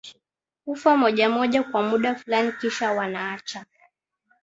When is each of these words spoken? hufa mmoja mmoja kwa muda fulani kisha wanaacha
hufa 0.65 0.97
mmoja 0.97 1.29
mmoja 1.29 1.63
kwa 1.63 1.83
muda 1.83 2.15
fulani 2.15 2.51
kisha 2.51 2.91
wanaacha 2.91 3.65